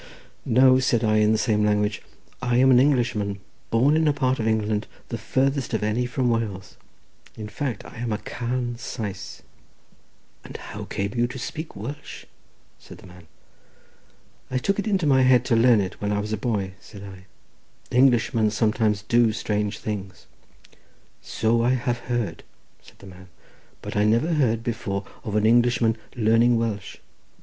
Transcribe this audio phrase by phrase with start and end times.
[0.47, 2.01] "No," said I in the same language,
[2.41, 6.27] "I am an Englishman, born in a part of England the farthest of any from
[6.27, 6.75] Wales.
[7.37, 9.43] In fact, I am a Carn Sais."
[10.43, 12.25] "And how came you to speak Welsh?"
[12.79, 13.27] said the man.
[14.49, 17.03] "I took it into my head to learn it when I was a boy," said
[17.03, 17.27] I.
[17.95, 20.25] "Englishmen sometimes do strange things."
[21.21, 22.41] "So I have heard,"
[22.81, 23.27] said the man,
[23.83, 26.97] "but I never heard before of an Englishman learning Welsh."